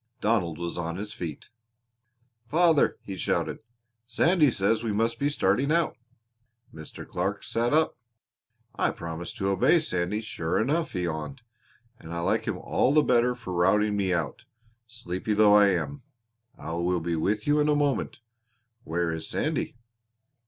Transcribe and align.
Donald 0.19 0.57
was 0.57 0.79
on 0.79 0.95
his 0.97 1.13
feet. 1.13 1.49
"Father," 2.47 2.97
he 3.03 3.15
shouted, 3.15 3.59
"Sandy 4.07 4.49
says 4.49 4.81
we 4.83 4.91
must 4.91 5.19
be 5.19 5.29
starting 5.29 5.71
out." 5.71 5.95
Mr. 6.73 7.07
Clark 7.07 7.43
sat 7.43 7.71
up. 7.71 7.95
"I 8.73 8.89
promised 8.89 9.37
to 9.37 9.49
obey 9.49 9.79
Sandy, 9.79 10.21
sure 10.21 10.59
enough," 10.59 10.93
he 10.93 11.03
yawned, 11.03 11.43
"and 11.99 12.11
I 12.15 12.21
like 12.21 12.45
him 12.45 12.57
all 12.57 12.91
the 12.95 13.03
better 13.03 13.35
for 13.35 13.53
routing 13.53 13.95
me 13.95 14.11
out, 14.11 14.45
sleepy 14.87 15.35
though 15.35 15.53
I 15.53 15.67
am. 15.67 16.01
I 16.57 16.73
will 16.73 16.99
be 16.99 17.15
with 17.15 17.45
you 17.45 17.59
in 17.59 17.69
a 17.69 17.75
moment. 17.75 18.21
Where 18.83 19.11
is 19.11 19.29
Sandy?" 19.29 19.75